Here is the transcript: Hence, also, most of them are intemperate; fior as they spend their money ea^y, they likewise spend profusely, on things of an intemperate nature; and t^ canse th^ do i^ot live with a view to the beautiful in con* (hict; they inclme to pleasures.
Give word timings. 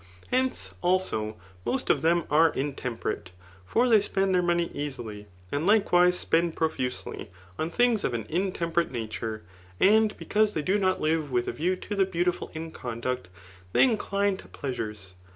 Hence, 0.31 0.73
also, 0.81 1.37
most 1.63 1.91
of 1.91 2.01
them 2.01 2.23
are 2.31 2.49
intemperate; 2.53 3.33
fior 3.67 3.83
as 3.85 3.89
they 3.91 4.01
spend 4.01 4.33
their 4.33 4.41
money 4.41 4.69
ea^y, 4.69 5.27
they 5.51 5.57
likewise 5.59 6.17
spend 6.17 6.55
profusely, 6.55 7.29
on 7.59 7.69
things 7.69 8.03
of 8.03 8.15
an 8.15 8.25
intemperate 8.27 8.89
nature; 8.89 9.43
and 9.79 10.17
t^ 10.17 10.27
canse 10.27 10.53
th^ 10.55 10.65
do 10.65 10.79
i^ot 10.79 10.99
live 11.01 11.29
with 11.29 11.47
a 11.47 11.53
view 11.53 11.75
to 11.75 11.93
the 11.95 12.05
beautiful 12.05 12.49
in 12.55 12.71
con* 12.71 13.03
(hict; 13.03 13.25
they 13.73 13.83
inclme 13.87 14.37
to 14.39 14.47
pleasures. 14.47 15.13